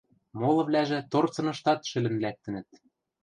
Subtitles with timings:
[0.39, 2.69] Молывлӓжӹ торцыныштат шӹлӹн лӓктӹнӹт.